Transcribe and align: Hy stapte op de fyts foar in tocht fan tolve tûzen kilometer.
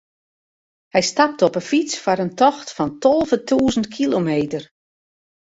Hy 0.93 1.01
stapte 1.11 1.43
op 1.47 1.53
de 1.57 1.63
fyts 1.69 1.93
foar 2.03 2.23
in 2.25 2.33
tocht 2.41 2.67
fan 2.75 2.91
tolve 3.03 3.37
tûzen 3.47 3.85
kilometer. 3.95 4.63